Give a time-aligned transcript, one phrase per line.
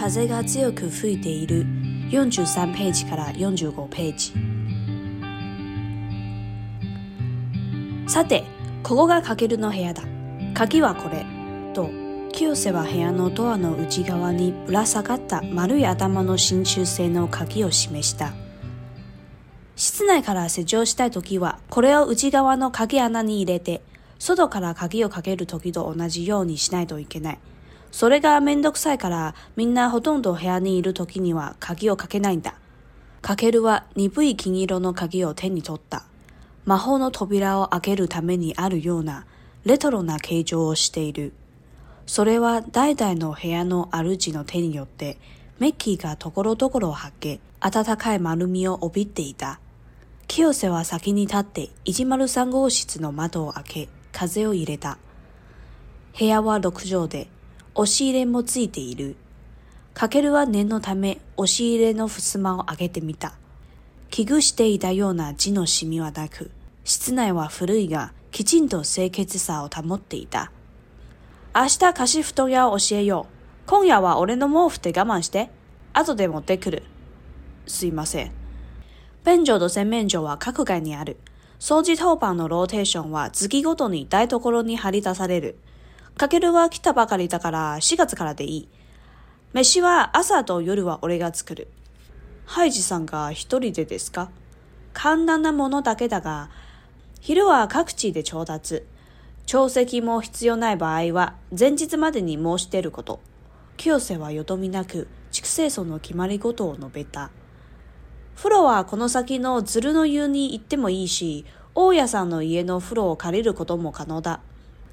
[0.00, 1.64] 風が強く吹いている
[2.12, 4.32] 43ページから45ページ
[8.08, 8.44] さて
[8.84, 10.04] ここがかけるの部屋だ
[10.54, 11.26] 鍵はこれ
[11.74, 11.90] と
[12.32, 18.32] 清瀬は部屋のドアの内側にぶら下がった丸い頭の真鍮製の鍵を示した
[19.74, 23.82] 室内から施錠したい時はこれを内側の鍵穴に入れて
[24.20, 27.38] 外から鍵をかける時と同じようにしないといけない
[27.90, 32.54] それがめんどくさいからみんなほとんど部屋にいる時には鍵をかけないんだ。
[33.22, 36.04] かけるは鈍い金色の鍵を手に取った。
[36.64, 39.24] 魔法の扉を開けるためにあるような
[39.64, 41.32] レトロな形状をしている。
[42.06, 45.18] それは代々の部屋の主の手によって
[45.58, 49.60] メッキーがところどころをはけ、暖かい丸みを帯びていた。
[50.28, 51.70] 清瀬は先に立って
[52.04, 54.98] まる3号室の窓を開け、風を入れた。
[56.18, 57.28] 部屋は6畳で、
[57.80, 59.14] 押し入れもついている。
[59.94, 63.34] かけるは念のため押し入れの襖を上げてみた。
[64.10, 66.50] 危惧していたような字のシミはなく、
[66.82, 70.50] 室内は古いが、きちんと清潔さを保っていた。
[71.54, 73.68] 明日貸し布団屋を教えよう。
[73.68, 75.48] 今夜は俺の毛布で我慢して。
[75.92, 76.82] 後で持ってくる。
[77.68, 78.32] すいません。
[79.24, 81.16] 便所と洗面所は各階にある。
[81.60, 85.56] 掃除当番のローテーションは月ごとに台所に張り出される。
[86.18, 88.68] かけるは来たばかりだから4月からでいい。
[89.52, 91.68] 飯は朝と夜は俺が作る。
[92.44, 94.28] ハイジさんが一人でですか
[94.92, 96.50] 簡単なものだけだが、
[97.20, 98.82] 昼は各地で調達。
[99.46, 103.20] 調席も必要ない場合は、前日までに申してること。
[103.76, 107.30] 清瀬はよどみなく、畜生村の決まり事を述べた。
[108.36, 111.46] 風呂はこの先の鶴の湯に行ってもいいし、
[111.76, 114.40] 大家さんの家の風呂を借りることも可能だ。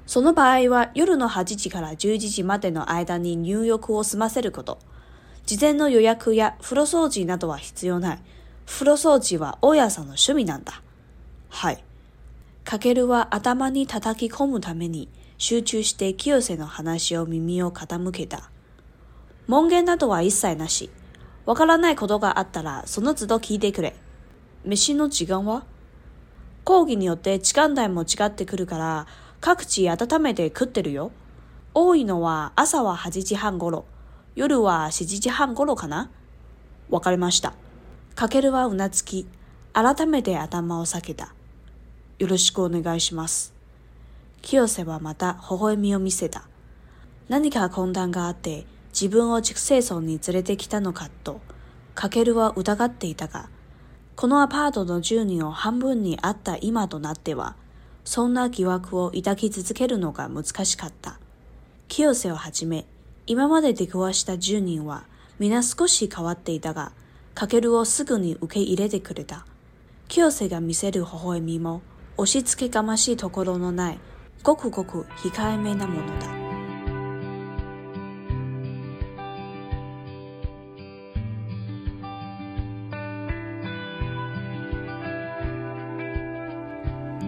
[0.06, 4.78] その場合は夜の8時から11時までの間に入浴を済ませること。
[5.46, 8.18] 事前の予約や風呂掃除などは必要ない。
[8.66, 10.80] 風呂掃除は大家さんの趣味なんだ。
[11.48, 11.82] はい。
[12.64, 15.08] かけるは頭に叩き込むために
[15.38, 18.48] 集中して清瀬の話を耳を傾けた。
[19.48, 20.88] 門限などは一切なし。
[21.46, 23.96] わからないことがあったらその都度聞いてくれ。
[24.64, 25.64] 飯の時間は
[26.62, 29.06] 講義によって時間帯も違ってくるから、
[29.40, 31.12] 各地温めて食ってるよ。
[31.74, 33.84] 多いのは朝は8時半頃、
[34.34, 36.10] 夜は7時半頃かな。
[36.88, 37.54] わかりました。
[38.14, 39.26] かけるはうなつき、
[39.72, 41.34] 改めて頭を下げた。
[42.18, 43.52] よろしくお願いします。
[44.40, 46.44] 清瀬はまた微笑みを見せた。
[47.28, 51.40] 何か混乱があって自分を畜生村に連れてきたのかと、
[51.94, 53.48] かけるは疑っていたが、
[54.16, 57.54] このアパートの住人を半分に会った今となっては、
[58.06, 61.18] そんな疑惑を抱き続けるのが難しかった。
[61.88, 62.86] 清瀬をはじめ、
[63.26, 65.04] 今まで出くわした10人は
[65.40, 66.92] 皆少し変わっていたが、
[67.34, 69.44] かけるをすぐに受け入れてくれた。
[70.06, 71.82] 清瀬が見せる微笑みも、
[72.16, 73.98] 押し付けがましいところのない、
[74.44, 76.45] ごくごく控えめなものだ。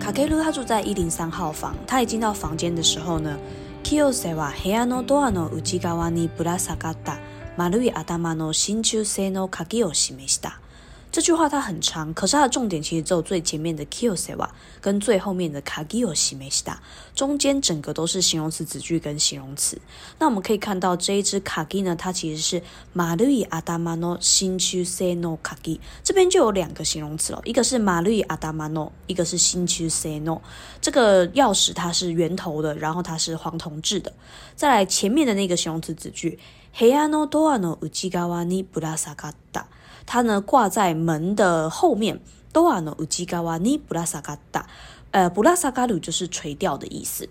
[0.08, 1.76] カケル他住在一零三号房。
[1.86, 3.38] 他一进到房间的时候呢，
[3.84, 7.19] 清瀬は部屋のドアの内側にぶら下がった
[7.58, 10.62] 丸い頭の真鍮製の鍵を示した。
[11.10, 14.48] 这句话它很长，可是它的重点其实只有最前面的 kiosawa
[14.80, 16.76] 跟最后面的 kagi o shimesta，
[17.14, 19.80] 中间整个都是形容词词句跟形容词。
[20.19, 22.62] 那我们可以看到这一只 kagi 呢，它其实是
[22.94, 30.38] malu i adamano shinju seno kagi，这边就有两个形容词了，一个是 malu i adamano，一个是 shinju seno。
[30.82, 34.12] 这个钥匙它是圆头的，然后它是黄铜制的。
[34.54, 36.38] 再来前面的那个形容词词句
[36.76, 39.62] ，heian no toa no uchigawa ni brasa katta。
[40.10, 42.19] 它呢挂在门的后面。
[42.50, 44.66] ドアの内側にぶら下がった。
[45.12, 47.28] 呃，ぶら下がる就是垂钓的意思。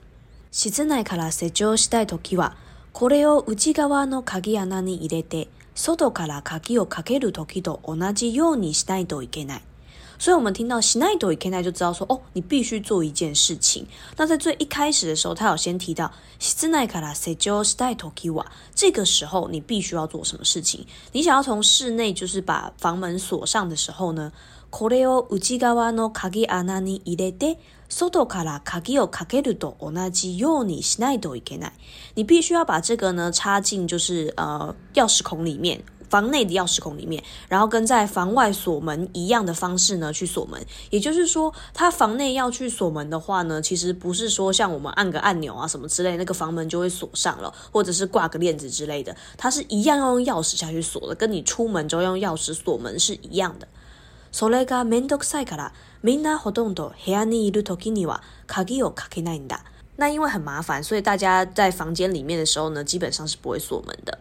[0.51, 2.55] 室内から施錠したいときは、
[2.93, 9.61] これを内側の鍵穴に入れて、外から鍵をかけるときと同じようにしないといけない。
[10.19, 13.85] 所以我们听到しないといけない就知道说哦，你必须做一件事情。
[14.17, 20.85] 那在最一开始的时候，他有先提到室内から先就したいときは，这个时候你必须要做什么事情？
[21.11, 24.31] 你想要从室内就是把房门锁上的时候呢？
[24.69, 31.71] これをうちがわの鍵アナに入れて外から鍵をかけると同じようにしないといけない。
[32.15, 35.81] 你必须要把这个呢插进就是呃钥匙孔里面。
[36.09, 40.63] 房内的钥匙孔里面，然后跟在房外锁门一样的方式呢去锁门。
[40.89, 53.67] 也就是说，他房内要去锁门的话呢，其实不是说像我们按个按钮啊什么之类，那个房门就会锁上了，或者是挂个链子之类的，它是一样要用钥匙下去锁的，跟你出门之后用钥匙锁门是一样的。
[59.99, 64.19] 那因为很麻烦，所以大家在房间里面的时候呢，基本上是不会锁门的。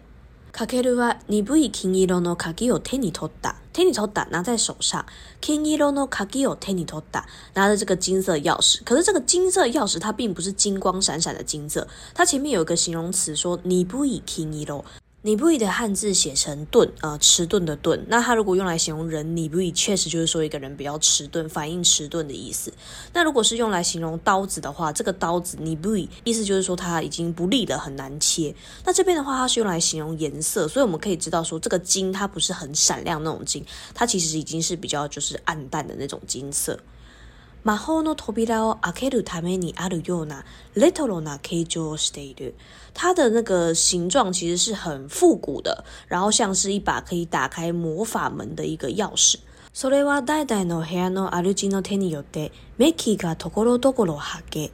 [0.56, 3.56] かけるは、にぶい金色の鍵を手に取った。
[3.74, 5.04] 手に取った、拿在手上。
[5.42, 8.80] 金色の鍵を手に取った、拿着这个金色钥匙。
[8.82, 14.82] 可是这个金色钥匙，它并不是金光闪闪的金色，它前面有一个形容词说，にぶい金色。
[15.26, 18.00] 你不义的汉字写成钝，呃，迟钝的钝。
[18.08, 22.72] 那它如果用来形容人，你不义确实就是说一个人比较迟钝，反应迟钝的意思。
[23.12, 28.54] 那如果是用来形容刀子的话，这个刀子你不义，意思就是说它已经不利了，很难切。
[28.84, 36.78] 那这边的话，它是用来形容颜色，所以我们可以知道说，这个金它不是很闪亮那种金，它其实已经是比较就是暗淡的那种金色。
[37.66, 40.44] 魔后の扉を開けるためにあるような
[40.76, 42.52] レトロな形状を s t a る。
[42.52, 42.54] 的，
[42.94, 49.38] 它的那个形状其实是很复古的，然后像是一把可以打开魔法门的一个钥匙。
[49.72, 54.70] 索雷瓦戴戴诺黑阿鲁金诺天尼有得，米奇卡托格罗托格罗哈给。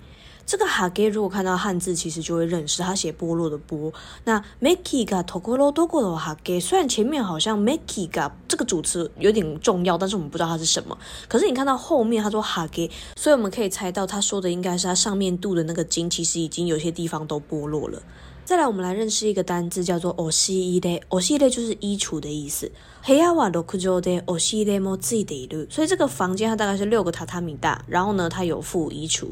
[0.53, 2.83] 这个哈给，如果看到汉字，其实就会认识。
[2.83, 3.91] 他写剥落的剥。
[4.25, 10.95] 那 miki ga tokoro doko 的 o hage，虽然前面好像 miki ga 这个主词有点重要，但是我们不知道它是什么。
[11.27, 18.03] 可是你看到后面，他说 hage，所以我们可以猜到他说的应该是他上面镀的那个金，其实已经有些地方都剥落了。
[18.45, 21.03] 再来，我们来认识一个单字，叫做 o 系列。
[21.09, 22.71] o 系列就是衣橱的意思。
[23.01, 25.71] 黑 e i a w 的 o k u j o u e o mo zidei
[25.71, 29.29] 所以这个房间它大概是六个榻榻米大，然后呢，它有附衣橱。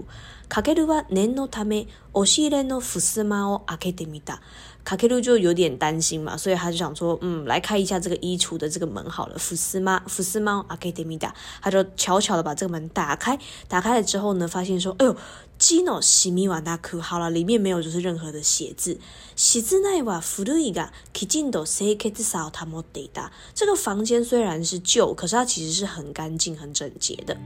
[0.50, 4.40] 卡克鲁啊，年老他们，我信任的福斯猫阿克提米达，
[4.82, 9.38] 卡克鲁就有点担心嘛，所以他就想说，嗯，来开一下这个衣橱的这个门好了。
[9.38, 11.32] 福斯猫，福斯猫阿克提米达，
[11.62, 13.38] 他就悄悄的把这个门打开，
[13.68, 15.16] 打开了之后呢，发现说，哎呦，
[15.56, 18.98] 基诺西米瓦纳库，好了，里面没有就是任何的鞋子。
[19.36, 23.30] 西兹奈瓦弗鲁伊噶，迄今为止最少他没抵达。
[23.54, 27.36] 这个房间虽然是旧，可是它其实是很干净、很整洁的。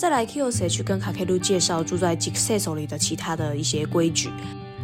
[0.00, 4.30] 再来，KyoSh 跟卡卡路介绍住在 Jikse 手里的其他的一些规矩。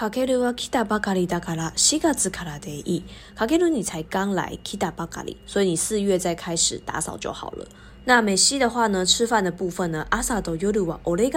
[0.00, 3.02] 卡け鲁瓦，基达巴卡里达卡拉，四月之卡拉得意。
[3.34, 7.66] 卡克鲁，你才刚来基达巴卡里，所以你四月再开始打扫就好了。
[8.04, 11.28] 那美西的话呢，吃饭的部分呢，阿萨多尤鲁瓦，奥雷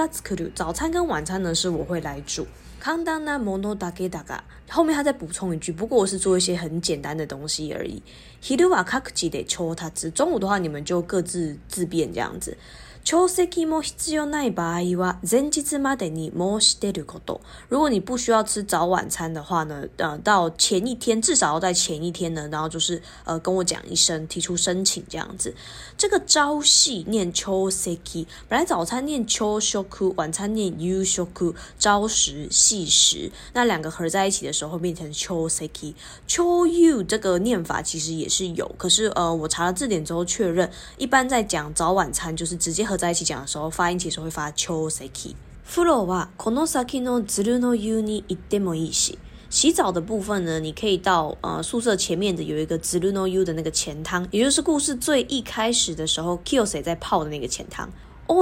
[0.53, 2.45] 早餐跟晚餐呢是我会来煮。
[2.79, 7.99] 康达纳莫诺达给达嘎，后面他再补充一句，不过我是做一些很简单的东西而已。
[8.41, 12.55] 希鲁瓦卡克吉得中午的话你们就各自自便这样子。
[13.03, 17.41] 朝食も必要ない場合は前日までに申し出ること。
[17.67, 19.85] 如果你不需要吃早晚餐的话呢？
[19.97, 25.55] 呃，到前一天至少要在前一天呢，然后就是呃跟我讲一声，提出申请这样子。
[25.97, 35.95] 这个朝夕念 choseki，本来早餐念 cho shoku，晚餐念 you shoku，朝食夕食，那两个合在一起的时候会变成 choseki。
[36.27, 42.85] cho y u 这个念法其实也是有，可是呃我查了字典之后确认，一般在讲早晚餐就是直接。
[42.91, 45.33] 合在一起讲的时候，发音其实会发 chousaki。
[45.65, 49.17] follow 啊，このさっきのズルの湯に一点もいいし。
[49.49, 57.89] 洗澡的部分呢，你可以到呃宿舍前面的有一个ズルの湯的那个前汤，也就是故事最一开始的时候 k i o s a i 在泡的那个前汤。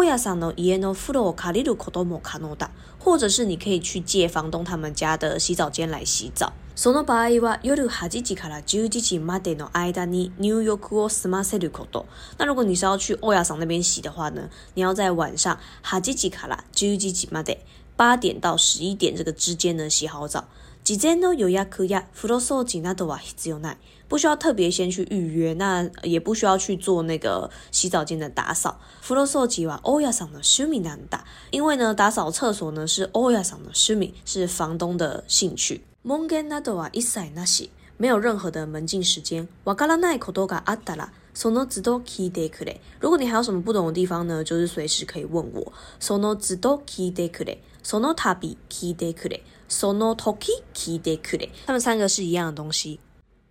[0.05, 2.69] 家さ桑の家の風呂借りることも可能だ。
[2.99, 6.53] 或者是你可以去借房东他们家的洗澡间来洗澡。
[6.75, 12.05] その場合は、夜の八時から十時までの間にニューヨークをスマセルコド。
[12.37, 17.61] 那如果你是要去オヤ桑那边洗的话呢，你要在晚上八时から十时まで
[17.97, 20.45] 八点到十一点这个之间呢洗好澡。
[20.83, 23.77] 自然の夜や空や風呂掃きなどは必要ない。
[24.09, 28.79] 不需要特别先去预约，那也不需要去做那个洗澡间的打扫。
[29.07, 31.21] フロス吉は欧亚さんの趣味なんだ。
[31.51, 35.81] 因为呢，打扫厕所呢是欧亚さんの趣味，是房东的兴趣。
[36.03, 37.69] モンゲナはイサなし。
[37.97, 39.47] 没有任何的门禁时间。
[39.65, 41.09] ワガラナ口多がアタラ。
[41.35, 42.77] そのずっとキで来る。
[42.99, 45.71] 如果你还有什么不懂的地方呢，就是随时可以问我。
[45.99, 47.57] そのずっとキで来る。
[47.83, 49.41] そのタビキで来る。
[49.69, 51.49] そのトキキで来る。
[51.67, 52.99] 他们三个是一样的东西。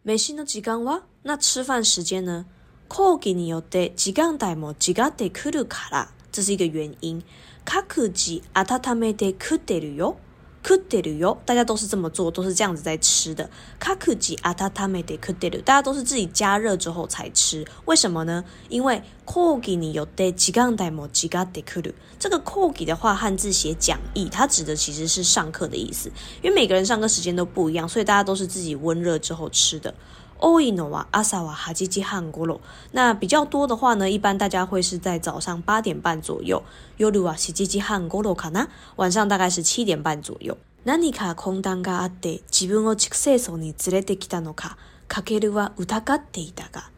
[0.04, 2.46] 飯の時間は那吃飯時間呢
[2.88, 6.08] 講義によって時間帯も違ってくるから。
[6.30, 7.22] 这是一个原因。
[7.64, 8.64] 各自温
[8.98, 10.16] めて食ってるよ。
[10.62, 13.48] 烤得留哟，大家都是这么做，都是这样子在吃的。
[13.78, 15.02] 卡库吉阿烤得
[15.40, 17.64] 得留，大家都是自己加热之后才吃。
[17.84, 18.44] 为什么呢？
[18.68, 21.92] 因为库几你有得几刚戴帽几刚得留。
[22.18, 26.10] 这个库几的话，汉字写讲义，它指的其实是上课的意思。
[26.42, 29.94] 因为每个人上课时间都不一样，所以大家都是自己温热之后吃的。
[30.40, 32.60] 多いのは朝は8時半頃。
[32.92, 36.62] 那比较多的话呢，一般大家会是在早上八点半左右。
[36.96, 38.68] 夜は7時半頃かな。
[38.96, 40.56] 晚上大概是七点半左右。
[40.84, 44.76] 何か混乱があって自分を畜生層に連れてきたのか、
[45.08, 46.90] かけるは疑っていたが。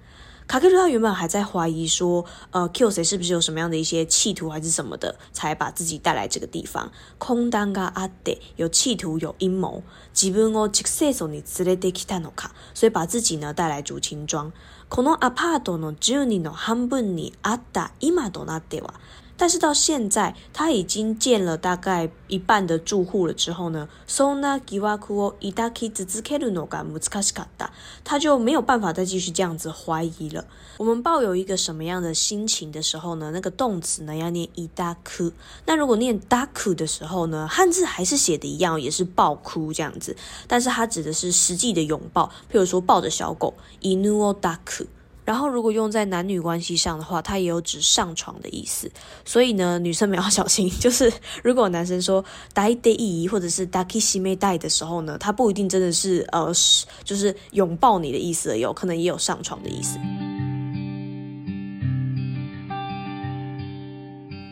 [0.51, 6.91] 卡克拉原本还在怀疑说，呃，Q 谁是不是有什么样的一些企图还是什么的，才把自己带来这个地方。
[7.19, 14.53] 空单があって、有企图有阴谋，自分を直接所に連れてきたのか，所以把自己呢带来竹青庄。
[14.89, 18.95] このアパートの住人の半分にあった今となっては。
[19.41, 23.33] 但是到现在，他已经建了大概一半的住户了。
[23.33, 23.89] 之后呢，
[28.05, 30.45] 他就没有办法再继续这样子怀疑了。
[30.77, 33.31] 我们抱有一个什么样的心情的时候呢？
[33.33, 35.33] 那个动词呢，要念 ida k
[35.65, 40.15] 那如果念 da ku 的时候呢，汉字还是写的一样，也是抱哭这样子。
[40.47, 44.85] 但是它指的是实际的拥抱，譬如说抱着小狗，inu o da ku。
[45.31, 48.91] 然后，如果用在男女关系上的话，它也有指上床的意思。
[49.25, 51.09] 所以呢，女生们要小心，就是
[51.45, 52.21] 如果男生说
[52.53, 60.01] “dai d e 或者是 “daki s h i m e dai” 的时候呢，他不一定真的是呃，是就是拥抱你的意思，有可能也有上床的意思。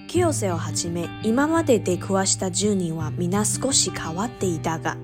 [0.08, 4.96] 起をせよはじめ、今までで暮らした住人はみな少し変わっていたが。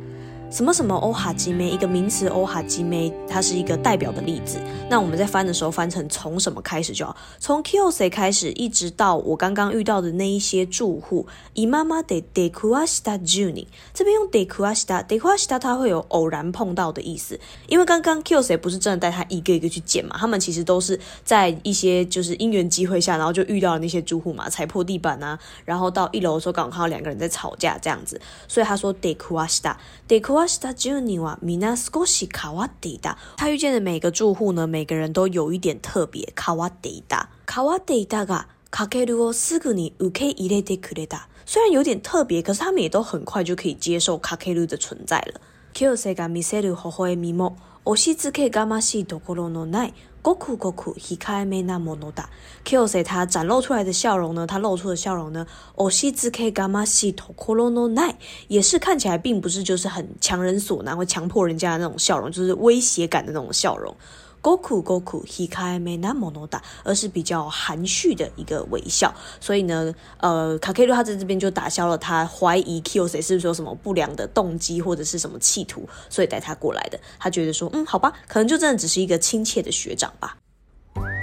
[0.55, 4.61] 什么什么欧哈基梅一个名词，欧哈基梅它是一个代表的例子。
[4.89, 11.27] 那我们在翻的时候翻成从什么开始就好，从 k i l s a y 开始，一直到我刚刚遇到的那一些住户。
[11.55, 30.44] 以妈妈得得夸西达 j u n i 这边用得夸西达，得夸西达他会有偶然碰到的意思，因为刚刚 k i l s a y 不是真的带他一个一个去捡嘛，他们其实都是在一些就是因缘机会下，然后就遇到了那些住户嘛，踩破地板啊，然后到一楼的时候刚好看到两个人在吵架这样子，所以他说得夸西达，得夸。
[30.49, 33.17] した住人はみんな少し変わっていた。
[33.39, 36.33] 他遇见的每个住户呢，每个人都有一点特别。
[36.37, 37.29] 変わっていた。
[37.49, 41.29] 変わっていたが、かけるをすぐに受け入れてくれた。
[41.47, 45.41] 虽然有点特别，可是他们也都很快就可以接受かける的存在了。
[45.75, 49.95] 清瀬が見せる微笑みも、押し付けがましいところのない。
[50.25, 52.25] 酷酷酷酷，na mono da。
[52.65, 54.47] k i o s e i 他展露出来的笑容呢？
[54.47, 55.47] 他露出的笑容呢？
[55.77, 57.15] オシズケ k o シ
[57.55, 58.15] o no nai，
[58.49, 63.95] 也是看起来并不是就是很强人所难或强迫人家的那种笑容，就是威胁感的那种笑容。
[64.45, 65.25] Goku, Goku,
[65.99, 69.13] na monoda，而是比较含蓄的一个微笑。
[69.41, 77.01] 所以呢，呃，卡卡罗他在这边就打消了他怀疑 Q 谁是不是有什么不良的动机或者是什么企图，所以带他过来的。
[77.19, 80.37] 他觉得说，嗯，好吧，可能就真的只是一个亲切的学长吧。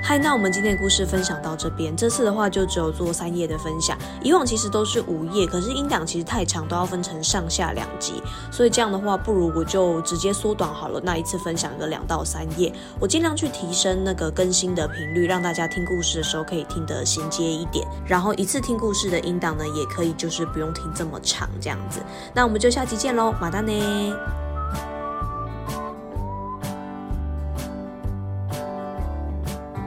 [0.04, 1.96] 嗨，那我们今天的故事分享到这边。
[1.96, 8.22] 这次的话就只有做三页的分享，以往其实都是五页，可是音档其实太长，都要分成上下两集。
[8.51, 11.00] 所以这样的话，不如我就直接缩短好了。
[11.04, 17.86] 那一次分享个两到三页，我尽量去提升那个更新的频率，让大家听故事的时候可以听得衔接一点。
[18.06, 22.01] 然后一次听故事的音档呢，也可以就是不用听这么长这样子。
[22.34, 24.50] 那我们就下期见喽，马丹呢。